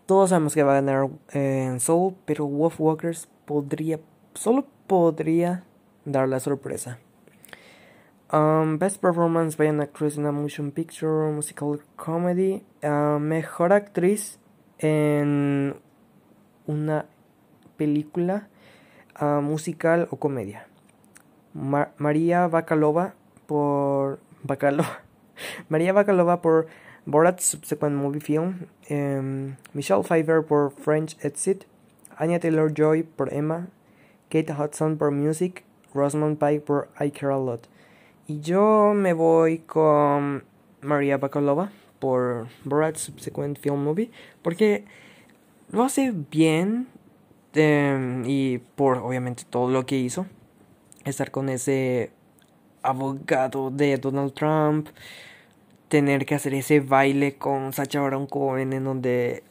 [0.05, 4.01] Todos sabemos que va a ganar en Soul, pero Wolf Walkers podría.
[4.33, 5.63] Solo podría
[6.03, 6.99] dar la sorpresa.
[8.31, 12.63] Um, best Performance by an Actress in a Motion Picture, Musical Comedy.
[12.81, 14.39] Uh, mejor actriz
[14.79, 15.75] en
[16.67, 17.05] una
[17.77, 18.47] película
[19.21, 20.65] uh, musical o comedia.
[21.53, 23.13] María Bacalova
[23.45, 24.19] por.
[24.43, 25.01] Bacalova.
[25.69, 26.65] María Bacalova por
[27.05, 28.67] Borat Subsequent Movie Film.
[28.89, 31.65] Um, Michelle Pfeiffer por French Exit.
[32.17, 33.67] Anya Taylor Joy por Emma.
[34.29, 35.63] Kate Hudson por Music.
[35.93, 37.67] Rosamund Pike por I Care a Lot.
[38.27, 40.43] Y yo me voy con
[40.81, 44.09] María Bakalova por Borat Subsequent Film Movie
[44.41, 44.85] porque
[45.69, 46.87] lo hace bien
[47.53, 50.25] em, y por obviamente todo lo que hizo.
[51.03, 52.11] Estar con ese
[52.81, 54.87] abogado de Donald Trump,
[55.87, 59.43] tener que hacer ese baile con Sacha Baron Cohen en donde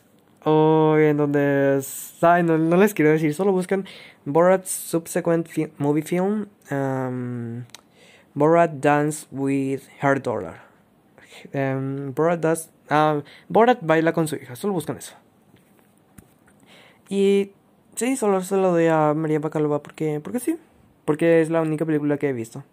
[0.47, 1.81] Oh, en donde
[2.21, 3.87] ay, no, les quiero decir, solo buscan
[4.27, 6.49] Borat Subsequent Movie Film.
[6.71, 7.65] Um,
[8.35, 10.61] Borat Dance with Her Daughter.
[11.53, 15.15] Um, Borat, does, uh, Borat baila con su hija, solo buscan eso.
[17.09, 17.53] Y
[17.95, 20.59] sí, solo se lo doy a María Bacalova porque, porque sí,
[21.05, 22.65] porque es la única película que he visto.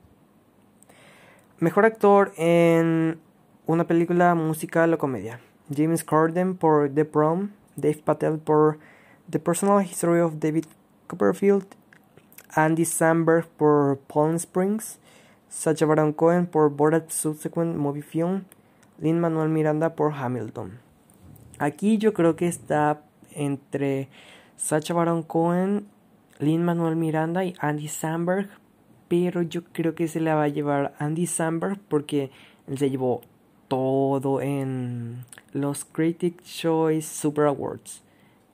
[1.60, 3.20] Mejor actor en
[3.68, 5.40] una película musical o comedia.
[5.74, 8.80] James Corden por The Prom, Dave Patel por
[9.30, 10.66] The Personal History of David
[11.08, 11.66] Copperfield,
[12.56, 15.00] Andy Samberg por Palm Springs,
[15.52, 18.46] Sacha Baron Cohen por Borat Subsequent Movie Film,
[19.00, 20.80] Lin Manuel Miranda por Hamilton.
[21.60, 24.08] Aquí yo creo que está entre
[24.56, 25.88] Sacha Baron Cohen,
[26.40, 28.50] Lin Manuel Miranda y Andy Samberg,
[29.10, 32.32] pero yo creo que se la va a llevar Andy Samberg porque
[32.68, 33.20] él se llevó
[33.68, 38.04] todo en los Critic Choice Super Awards.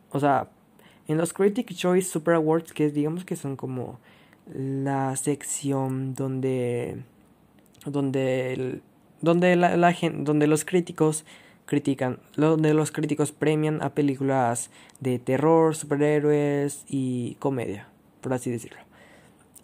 [0.10, 0.50] O sea,
[1.08, 4.00] en los Critic Choice Super Awards, que digamos que son como
[4.54, 7.04] la sección donde
[7.86, 8.82] donde
[9.22, 11.26] donde la, gente, donde los críticos
[11.66, 17.88] critican, donde los críticos premian a películas de terror, superhéroes y comedia,
[18.22, 18.80] por así decirlo.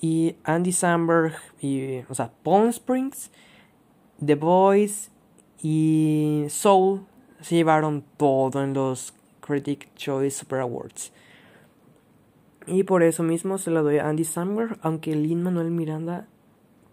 [0.02, 3.32] Y Andy Samberg y, o sea, Palm Springs,
[4.24, 5.12] The Boys
[5.62, 7.06] y Soul
[7.41, 11.12] se llevaron todo en los Critic Choice Super Awards.
[12.65, 16.28] Y por eso mismo se la doy a Andy Samberg, aunque Lin Manuel Miranda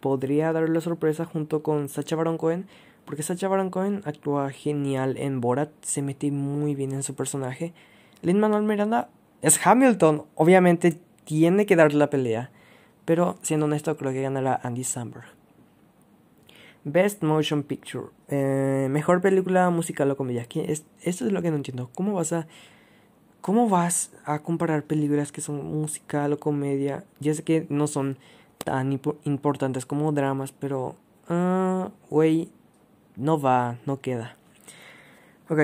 [0.01, 2.67] podría darle la sorpresa junto con Sacha Baron Cohen,
[3.05, 7.73] porque Sacha Baron Cohen actúa genial en Borat, se mete muy bien en su personaje.
[8.23, 9.11] Lin Manuel Miranda
[9.43, 12.51] es Hamilton, obviamente tiene que darle la pelea,
[13.05, 15.27] pero siendo honesto creo que ganará Andy Samberg.
[16.85, 20.47] Best Motion Picture, eh, mejor película musical o comedia.
[20.55, 21.91] Es, esto es lo que no entiendo.
[21.95, 22.47] ¿Cómo vas a
[23.41, 27.05] ¿Cómo vas a comparar películas que son musical o comedia?
[27.21, 28.19] Ya sé que no son
[28.65, 28.93] tan
[29.25, 30.95] importantes como dramas, pero...
[31.29, 32.51] Ah, güey,
[33.17, 34.37] no va, no queda.
[35.49, 35.61] Ok,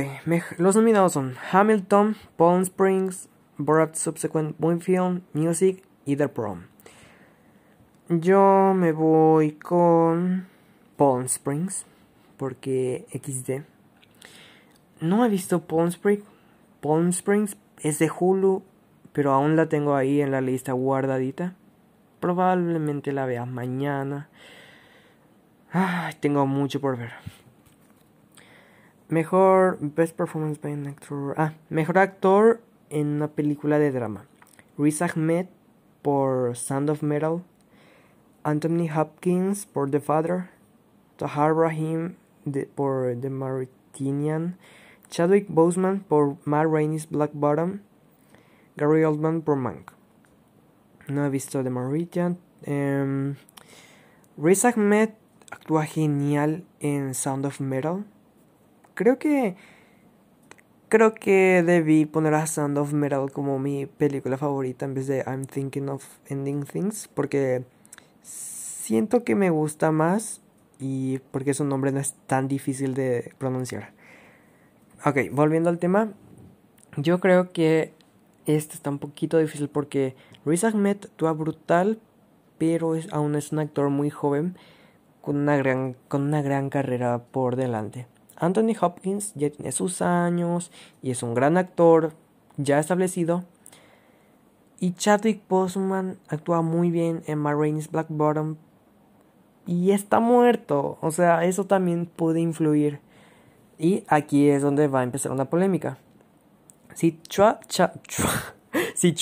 [0.59, 6.63] los nominados son Hamilton, Palm Springs, Borat Subsequent Movie Film, Music y The Prom.
[8.09, 10.47] Yo me voy con
[10.97, 11.85] Palm Springs,
[12.37, 13.65] porque XD.
[15.01, 16.25] No he visto Palm Springs,
[16.81, 18.63] Palm Springs, es de Hulu,
[19.13, 21.55] pero aún la tengo ahí en la lista guardadita.
[22.21, 24.29] Probablemente la vea mañana.
[25.73, 27.13] Ay, tengo mucho por ver.
[29.09, 31.35] Mejor Best Performance by an Actor.
[31.37, 32.61] Ah, mejor actor
[32.91, 34.25] en una película de drama.
[34.77, 35.47] Riz Ahmed
[36.03, 37.43] por Sound of Metal.
[38.43, 40.51] Anthony Hopkins por The Father.
[41.19, 42.17] Tahar Rahim
[42.75, 44.57] por The Mauritanian.
[45.11, 47.81] Chadwick Boseman por Matt Rainey's Black Bottom,
[48.77, 49.93] Gary Oldman por Mank.
[51.09, 52.39] No he visto The Meridian.
[52.67, 53.37] Um,
[54.37, 55.11] Riz Ahmed
[55.51, 58.05] actúa genial en Sound of Metal.
[58.95, 59.57] Creo que
[60.89, 65.25] creo que debí poner a Sound of Metal como mi película favorita en vez de
[65.27, 67.65] I'm Thinking of Ending Things porque
[68.23, 70.41] siento que me gusta más
[70.79, 73.96] y porque su nombre no es tan difícil de pronunciar.
[75.05, 76.09] Ok, volviendo al tema,
[76.97, 77.93] yo creo que
[78.47, 81.99] este está un poquito difícil porque Riz Ahmed actúa brutal,
[82.59, 84.57] pero es, aún es un actor muy joven
[85.21, 88.07] con una gran, con una gran carrera por delante.
[88.37, 90.71] Anthony Hopkins ya tiene sus años
[91.03, 92.13] y es un gran actor
[92.57, 93.45] ya establecido.
[94.79, 98.57] Y Chadwick Boseman actúa muy bien en Marines Black Bottom
[99.67, 100.99] y está muerto.
[101.01, 103.01] O sea, eso también puede influir.
[103.79, 105.99] Y aquí es donde va a empezar una polémica.
[106.95, 107.19] Si,
[108.95, 109.15] si,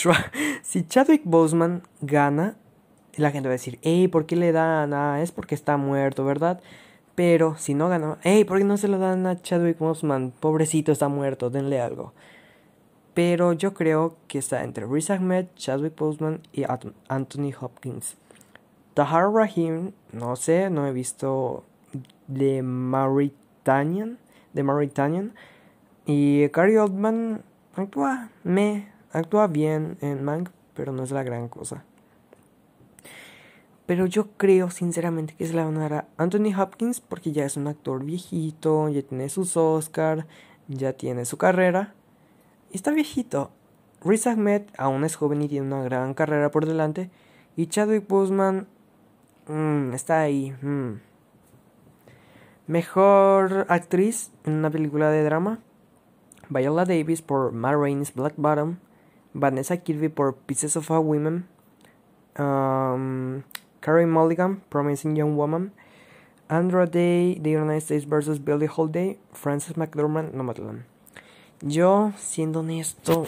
[0.86, 2.56] Chadwick Boseman gana,
[3.16, 4.94] la gente va a decir, ¿por qué le dan?
[4.94, 6.60] Ah, es porque está muerto, ¿verdad?
[7.14, 10.32] Pero si no gana, hey, ¿por qué no se lo dan a Chadwick Boseman?
[10.38, 12.12] Pobrecito, está muerto, denle algo.
[13.14, 16.64] Pero yo creo que está entre Riz Ahmed, Chadwick Boseman y
[17.08, 18.16] Anthony Hopkins.
[18.94, 21.64] Tahar Rahim, no sé, no he visto
[22.26, 24.18] de Mauritanian,
[24.54, 25.34] de Mauritanian.
[26.06, 27.42] Y Gary Oldman
[27.76, 31.84] actúa, me, actúa bien en Mank, pero no es la gran cosa.
[33.86, 37.44] Pero yo creo sinceramente que se la van a dar a Anthony Hopkins porque ya
[37.44, 40.26] es un actor viejito, ya tiene sus Oscar,
[40.68, 41.94] ya tiene su carrera.
[42.70, 43.50] Y está viejito.
[44.02, 47.10] Riz Ahmed aún es joven y tiene una gran carrera por delante.
[47.56, 48.66] Y Chadwick Boseman
[49.48, 50.54] mm, está ahí.
[50.62, 51.00] Mm.
[52.66, 55.58] Mejor actriz en una película de drama.
[56.48, 58.76] Viola Davis por Ma Black Bottom.
[59.34, 61.46] Vanessa Kirby por Pieces of a Woman.
[62.38, 63.42] Um,
[63.84, 65.72] Carrie Mulligan, Promising Young Woman,
[66.48, 68.38] Andra Day, The United States vs.
[68.38, 70.84] Billie Holiday, Frances McDormand, Nomadland.
[71.60, 73.26] Yo, siendo honesto,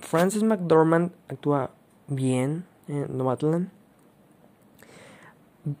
[0.00, 1.70] Frances McDormand actúa
[2.08, 3.70] bien en Nomadland.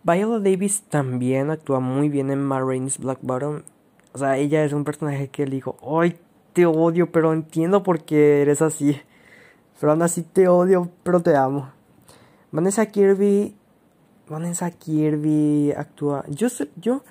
[0.02, 3.62] Viola Davis también actúa muy bien en Marines Black Bottom.
[4.12, 6.18] O sea, ella es un personaje que le digo, ¡ay,
[6.52, 9.00] te odio, pero entiendo por qué eres así!
[9.80, 11.70] Pero aún así te odio, pero te amo.
[12.50, 13.54] Vanessa Kirby
[14.28, 16.24] Vanessa Kirby actúa.
[16.28, 17.02] Yo, yo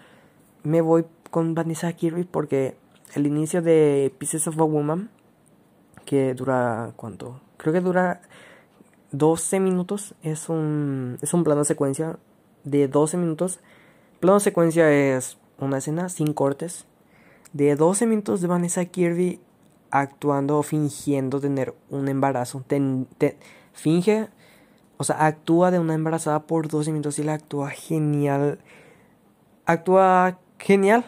[0.63, 2.77] me voy con Vanessa Kirby porque
[3.15, 5.09] el inicio de Pieces of a Woman,
[6.05, 6.93] que dura.
[6.95, 7.41] ¿Cuánto?
[7.57, 8.21] Creo que dura
[9.11, 10.15] 12 minutos.
[10.21, 12.17] Es un, es un plano secuencia
[12.69, 13.59] de 12 minutos.
[14.19, 16.85] Plano secuencia es una escena sin cortes.
[17.53, 19.39] De 12 minutos de Vanessa Kirby
[19.89, 22.63] actuando o fingiendo tener un embarazo.
[23.73, 24.29] finge
[24.97, 28.59] o sea, actúa de una embarazada por 12 minutos y la actúa genial.
[29.65, 31.05] Actúa genial.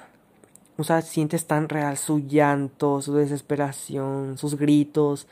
[0.78, 5.28] O sea, sientes tan real su llanto, su desesperación, sus gritos.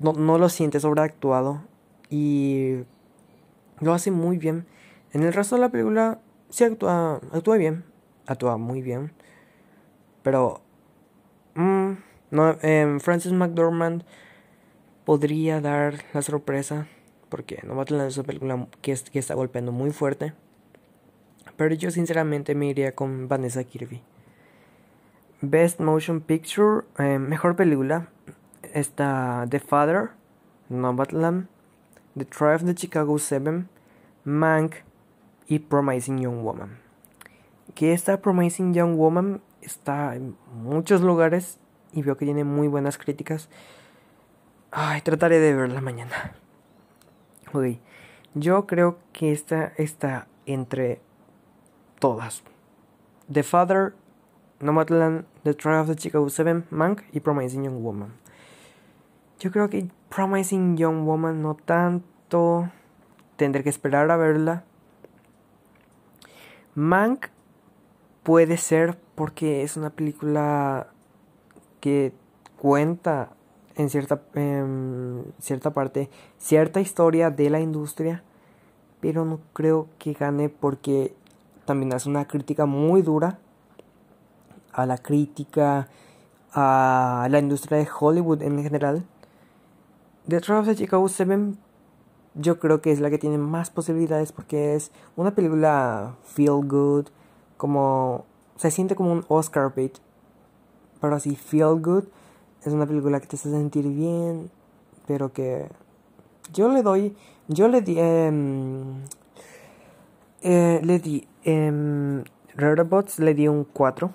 [0.00, 1.62] No, no lo sientes sobreactuado.
[2.10, 2.78] Y
[3.78, 4.66] lo hace muy bien.
[5.12, 6.20] En el resto de la película
[6.50, 7.84] sí actúa, actúa bien.
[8.26, 9.12] Actúa muy bien.
[10.22, 10.62] Pero...
[11.54, 11.92] Mm,
[12.30, 14.04] no, eh, Francis McDormand
[15.04, 16.86] podría dar la sorpresa
[17.28, 20.34] porque no va a tener esa película que, está golpeando muy fuerte.
[21.56, 24.02] Pero yo sinceramente me iría con Vanessa Kirby.
[25.40, 28.08] Best Motion Picture, eh, mejor película,
[28.74, 30.10] está The Father,
[30.68, 31.48] Nomadland,
[32.16, 33.64] The Tribe of the Chicago 7,
[34.24, 34.74] Mank
[35.50, 36.78] y Promising Young Woman.
[37.74, 41.58] Que esta Promising Young Woman está en muchos lugares
[41.92, 43.50] y veo que tiene muy buenas críticas.
[44.70, 46.34] Ay, trataré de verla mañana.
[47.52, 47.80] Ok,
[48.34, 51.00] yo creo que esta está entre
[51.98, 52.44] todas.
[53.28, 53.94] The Father,
[54.60, 58.12] Nomadland, The Trial of the Chicago 7, Mank y Promising Young Woman.
[59.40, 62.70] Yo creo que Promising Young Woman no tanto.
[63.34, 64.62] Tendré que esperar a verla.
[66.74, 67.28] Mank
[68.22, 70.88] puede ser porque es una película
[71.80, 72.12] que
[72.58, 73.30] cuenta
[73.76, 74.20] en cierta,
[75.40, 78.22] cierta parte cierta historia de la industria,
[79.00, 81.14] pero no creo que gane porque
[81.64, 83.38] también hace una crítica muy dura
[84.72, 85.88] a la crítica,
[86.52, 89.04] a la industria de Hollywood en general.
[90.28, 91.54] The Trial of the Chicago 7
[92.34, 97.06] yo creo que es la que tiene más posibilidades porque es una película feel good,
[97.56, 98.24] como
[98.56, 99.98] se siente como un Oscar bait,
[101.00, 102.04] pero así feel good
[102.64, 104.50] es una película que te hace sentir bien,
[105.06, 105.68] pero que
[106.52, 107.16] yo le doy,
[107.48, 109.02] yo le di, em,
[110.42, 112.22] eh, le di, eh,
[113.18, 114.10] le di un 4,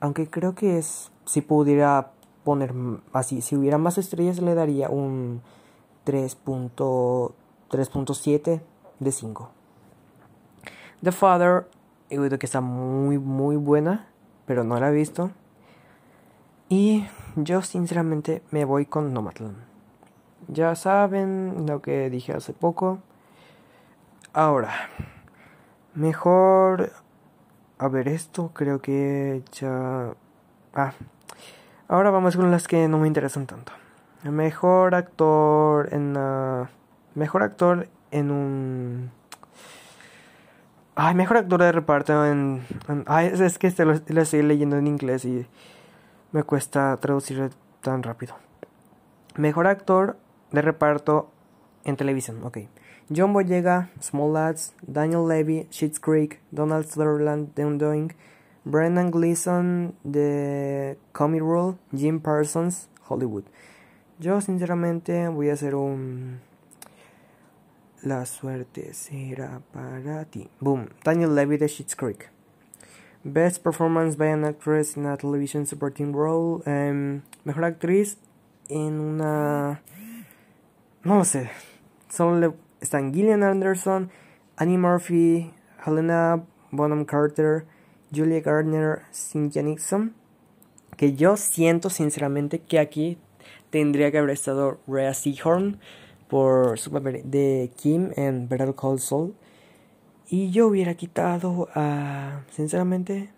[0.00, 2.12] aunque creo que es, si pudiera
[2.44, 2.74] poner
[3.12, 5.40] así, si hubiera más estrellas le daría un
[7.70, 8.60] 3.7
[8.98, 9.50] de 5.
[11.02, 11.68] The Father
[12.10, 14.08] he oído que está muy, muy buena,
[14.46, 15.30] pero no la he visto.
[16.68, 17.06] Y
[17.36, 19.56] yo sinceramente me voy con Nomadland.
[20.48, 22.98] Ya saben lo que dije hace poco.
[24.32, 24.72] Ahora,
[25.94, 26.92] mejor...
[27.78, 30.14] A ver, esto creo que ya...
[30.74, 30.92] Ah,
[31.86, 33.72] ahora vamos con las que no me interesan tanto.
[34.24, 36.16] Mejor actor en...
[37.14, 39.10] mejor actor en un...
[40.94, 42.62] Ay, mejor actor de reparto en...
[43.06, 45.46] ay, es, que este lo, estoy leyendo en inglés y
[46.32, 47.50] me cuesta traducir
[47.82, 48.34] tan rápido.
[49.36, 50.16] Mejor actor
[50.50, 51.30] de reparto
[51.84, 52.58] en televisión, ok.
[53.14, 58.12] John Boyega, Small Lads, Daniel Levy, Schitt's Creek, Donald Sutherland, The Undoing,
[58.64, 63.44] Brendan Gleeson, The Comedy Rule, Jim Parsons, Hollywood.
[64.18, 66.40] Yo sinceramente voy a hacer un...
[68.02, 70.48] La suerte será para ti.
[70.60, 70.88] Boom.
[71.02, 72.30] Daniel Levy de Schitt's Creek.
[73.24, 76.62] Best Performance by an Actress in a Television Supporting Role.
[76.64, 78.16] Um, mejor actriz
[78.68, 79.82] en una...
[81.02, 81.50] No lo sé.
[82.08, 84.10] Solo le están Gillian Anderson,
[84.56, 85.52] Annie Murphy,
[85.84, 87.66] Helena Bonham Carter,
[88.14, 90.14] Julia Gardner, Cynthia Nixon.
[90.96, 93.18] Que yo siento sinceramente que aquí
[93.70, 95.80] tendría que haber estado Rhea Seahorn
[96.28, 99.34] por su papel de Kim en Better Call Saul.
[100.28, 103.30] Y yo hubiera quitado a, sinceramente,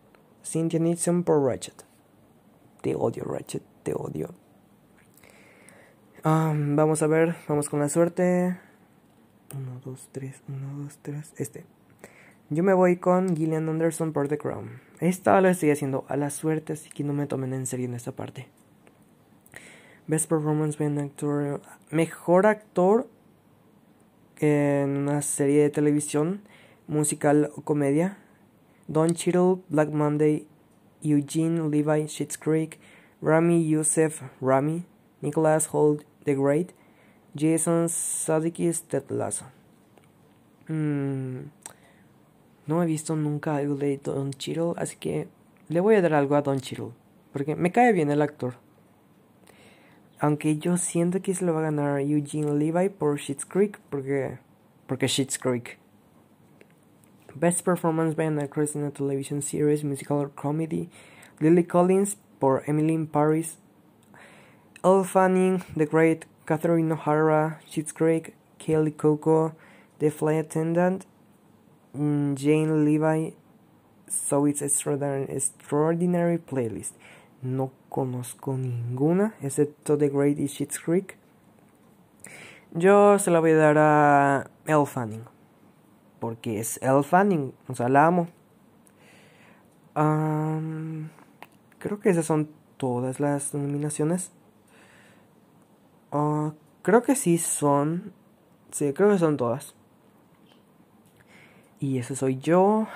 [0.45, 1.85] Cynthia Nixon por Ratchet.
[2.83, 4.35] Te odio, Ratchet, te odio.
[6.25, 8.59] Vamos a ver, vamos con la suerte.
[9.57, 11.33] 1, 2, 3, 1, 2, 3.
[11.39, 11.65] Este.
[12.51, 14.81] Yo me voy con Gillian Anderson por The Crown.
[14.99, 17.95] Esta la estoy haciendo a la suerte, así que no me tomen en serio en
[17.95, 18.49] esta parte.
[20.07, 21.61] Best Performance by Actor.
[21.91, 23.09] Mejor actor
[24.39, 26.43] en una serie de televisión,
[26.87, 28.19] musical o comedia.
[28.89, 30.47] Don Cheadle, Black Monday,
[31.03, 32.81] Eugene Levi, Schitt's Creek,
[33.23, 34.85] Rami Youssef, Rami,
[35.21, 36.73] Nicholas Holt, The Great,
[37.35, 39.47] Jason Sudeikis Ted Lasso.
[40.69, 41.51] Mm,
[42.67, 45.29] no he visto nunca algo de Don Cheadle, así que
[45.69, 46.93] le voy a dar algo a Don Cheadle,
[47.33, 48.55] porque me cae bien el actor.
[50.21, 54.39] Aunque yo siento que se lo va a ganar Eugene Levi por Schitt's Creek, porque
[54.87, 55.79] porque Schitt's Creek.
[57.35, 60.91] Best Performance by an Actress in a Television Series, Musical or Comedy,
[61.41, 63.57] Lily Collins por Emily in Paris,
[64.85, 66.27] Elle Fanning, The Great.
[66.51, 69.55] Catherine O'Hara, Schitt's Creek, Kelly Coco,
[70.01, 71.07] The Flight Attendant,
[71.97, 73.31] mm, Jane Levi,
[74.09, 76.95] So It's Extraordinary, extraordinary Playlist.
[77.43, 81.17] No conozco ninguna, excepto The Great y Schitt's Creek.
[82.73, 85.25] Yo se la voy a dar a Elle Fanning.
[86.19, 88.29] Porque es Elle Fanning, o sea, la amo.
[91.79, 94.33] Creo que esas son todas las nominaciones.
[96.13, 98.13] Uh, creo que sí son.
[98.71, 99.75] Sí, creo que son todas.
[101.79, 102.87] Y ese soy yo.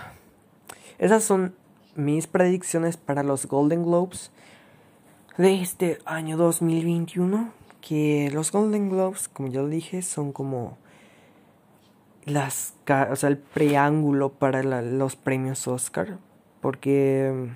[0.99, 1.55] Esas son
[1.97, 4.31] mis predicciones para los Golden Globes
[5.37, 7.51] de este año 2021.
[7.81, 10.79] Que los Golden Globes, como ya lo dije, son como
[12.25, 12.75] las,
[13.11, 16.19] o sea, el preámbulo para los premios Oscar.
[16.63, 17.51] Porque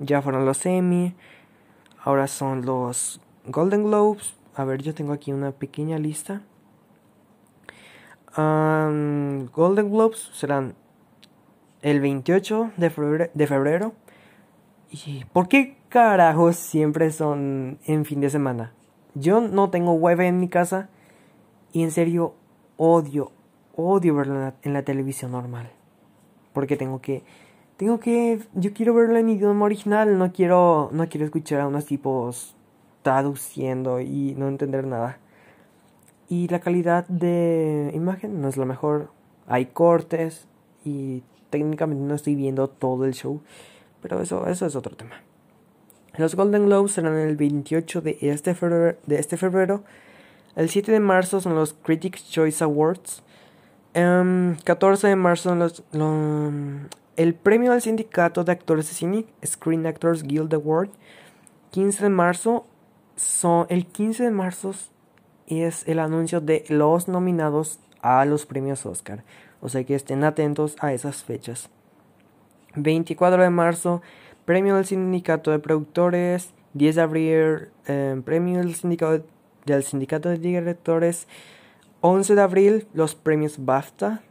[0.00, 1.14] ya fueron los Emmy,
[2.02, 6.42] ahora son los Golden Globes, a ver, yo tengo aquí una pequeña lista.
[8.34, 10.74] Golden Globes serán
[11.82, 13.94] el 28 de febrero, de febrero.
[14.92, 18.74] ¿Y por qué carajos siempre son en fin de semana?
[19.14, 20.90] Yo no tengo web en mi casa
[21.72, 22.34] y en serio
[22.76, 23.32] odio,
[23.74, 25.70] odio verlo en la, televisión normal.
[26.52, 27.22] Porque tengo que,
[27.78, 31.86] tengo que, yo quiero verlo en idioma original, no quiero, no quiero escuchar a unos
[31.86, 32.54] tipos
[33.00, 35.18] traduciendo y no entender nada.
[36.28, 39.10] Y la calidad de imagen no es la mejor.
[39.46, 40.48] Hay cortes
[40.84, 43.40] y técnicamente no estoy viendo todo el show,
[44.02, 45.22] pero eso, eso es otro tema.
[46.18, 48.98] Los Golden Globes serán el 28 de este febrero.
[49.06, 49.82] De este febrero.
[50.56, 53.22] El 7 de marzo son los Critics Choice Awards.
[53.94, 55.82] 14 em, de marzo son los,
[57.16, 60.90] el premio del sindicato de actores de cine, Screen Actors Guild Award.
[61.70, 62.66] 15 de marzo
[63.16, 64.74] son el 15 de marzo
[65.46, 69.24] es el anuncio de los nominados a los premios Oscar.
[69.60, 71.70] O sea que estén atentos a esas fechas.
[72.74, 74.02] 24 de marzo,
[74.44, 76.54] premio del sindicato de productores.
[76.74, 79.24] 10 de abril, eh, premio del sindicato,
[79.66, 81.28] del sindicato de directores.
[82.00, 84.22] 11 de abril, los premios BAFTA.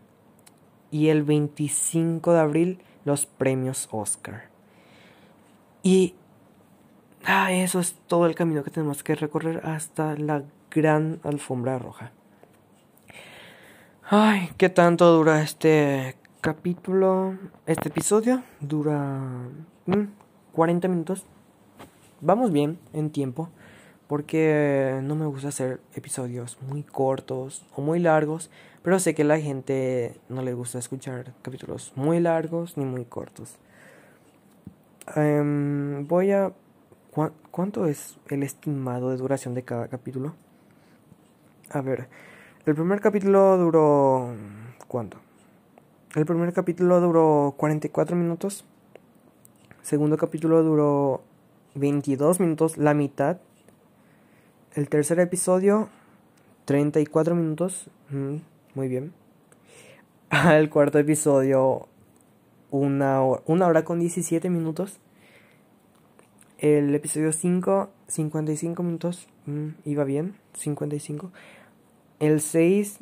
[0.89, 4.49] Y el 25 de abril, los premios Oscar.
[5.83, 6.15] Y
[7.25, 12.11] ah, eso es todo el camino que tenemos que recorrer hasta la gran alfombra roja.
[14.03, 17.37] Ay, ¿qué tanto dura este capítulo?
[17.67, 19.21] Este episodio dura
[20.53, 21.27] 40 mm, minutos.
[22.19, 23.49] Vamos bien en tiempo
[24.07, 28.49] porque no me gusta hacer episodios muy cortos o muy largos,
[28.81, 33.05] pero sé que a la gente no le gusta escuchar capítulos muy largos ni muy
[33.05, 33.57] cortos.
[35.15, 36.51] Em, voy a...
[37.51, 40.33] ¿Cuánto es el estimado de duración de cada capítulo?
[41.69, 42.09] A ver,
[42.65, 44.33] el primer capítulo duró...
[44.87, 45.19] ¿Cuánto?
[46.15, 48.65] El primer capítulo duró 44 minutos.
[49.81, 51.21] Segundo capítulo duró
[51.75, 53.37] 22 minutos, la mitad
[54.73, 55.89] el tercer episodio,
[56.63, 57.89] 34 minutos.
[58.09, 58.37] Mm,
[58.73, 59.13] muy bien.
[60.31, 61.89] El cuarto episodio,
[62.69, 64.99] una hora, una hora con 17 minutos.
[66.57, 69.27] El episodio 5, 55 minutos.
[69.45, 71.31] Mm, iba bien, 55.
[72.19, 72.99] El 6,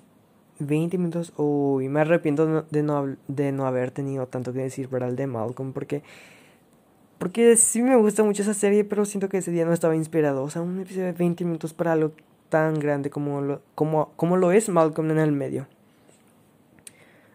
[0.59, 1.33] 20 minutos.
[1.37, 5.27] Uy, me arrepiento de no, de no haber tenido tanto que decir para el de
[5.27, 6.03] Malcolm porque
[7.19, 10.41] porque sí me gusta mucho esa serie, pero siento que ese día no estaba inspirado.
[10.41, 12.13] O sea, un episodio de 20 minutos para algo
[12.47, 15.67] tan grande como lo, como, como lo es Malcolm en el medio.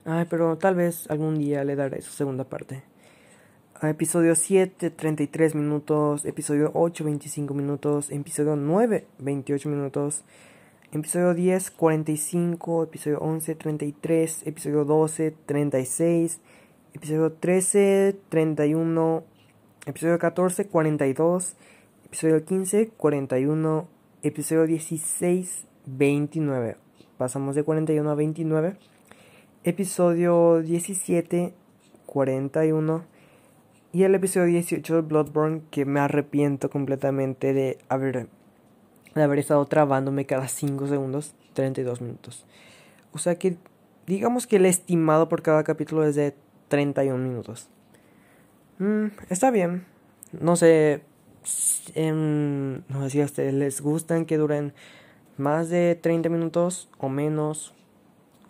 [0.07, 2.83] Ay, pero tal vez algún día le daré su segunda parte.
[3.83, 6.25] episodio 7, 33 minutos.
[6.25, 8.11] Episodio 8, 25 minutos.
[8.11, 10.25] Episodio 9, 28 minutos.
[10.95, 12.85] Episodio 10, 45.
[12.85, 14.47] Episodio 11, 33.
[14.47, 16.41] Episodio 12, 36.
[16.95, 19.35] Episodio 13, 31
[19.87, 21.57] episodio 14, 42,
[22.07, 23.89] episodio 15, 41,
[24.23, 26.77] episodio 16, 29.
[27.19, 28.77] Pasamos de 41 a 29.
[29.65, 31.55] Episodio 17,
[32.07, 33.05] 41.
[33.93, 38.29] Y el episodio 18 de Bloodborne que me arrepiento completamente de haber,
[39.15, 42.45] de haber estado trabándome cada 5 segundos, 32 minutos.
[43.13, 43.57] O sea que
[44.07, 46.35] digamos que el estimado por cada capítulo es de
[46.69, 47.69] 31 minutos.
[48.79, 49.85] Mm, está bien.
[50.33, 51.03] No sé,
[51.95, 54.73] em, no sé si les gustan que duren
[55.37, 57.75] más de 30 minutos o menos,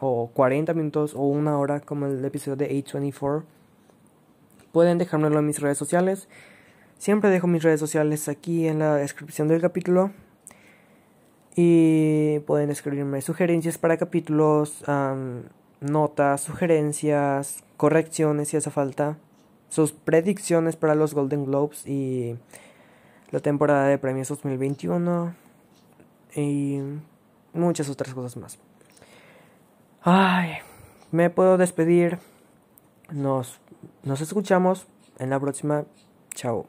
[0.00, 3.44] o 40 minutos o una hora como el episodio de A24.
[4.72, 6.28] Pueden dejármelo en mis redes sociales.
[6.98, 10.10] Siempre dejo mis redes sociales aquí en la descripción del capítulo.
[11.56, 14.84] Y pueden escribirme sugerencias para capítulos,
[15.80, 19.16] notas, sugerencias, correcciones si hace falta
[19.74, 22.36] sus predicciones para los Golden Globes y
[23.32, 25.34] la temporada de premios 2021
[26.36, 26.78] y
[27.52, 28.58] muchas otras cosas más.
[30.02, 30.52] Ay,
[31.10, 32.20] me puedo despedir.
[33.10, 33.58] Nos,
[34.04, 34.86] nos escuchamos
[35.18, 35.86] en la próxima.
[36.34, 36.66] Chao.